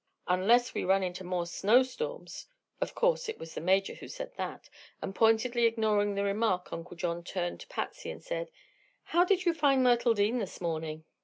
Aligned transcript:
"Unless 0.27 0.73
we 0.73 0.83
run 0.83 1.03
into 1.03 1.23
more 1.23 1.45
snowstorms." 1.45 2.47
Of 2.81 2.95
course 2.95 3.29
it 3.29 3.37
was 3.37 3.53
the 3.53 3.61
Major 3.61 3.93
who 3.93 4.07
said 4.07 4.33
that, 4.33 4.67
and 4.99 5.13
pointedly 5.13 5.65
ignoring 5.67 6.15
the 6.15 6.23
remark 6.23 6.73
Uncle 6.73 6.97
John 6.97 7.23
turned 7.23 7.59
to 7.59 7.67
Patsy 7.67 8.09
and 8.09 8.23
said: 8.23 8.49
"How 9.03 9.23
did 9.23 9.45
you 9.45 9.53
find 9.53 9.83
Myrtle 9.83 10.15
Dean 10.15 10.39
this 10.39 10.59
morning?" 10.59 11.03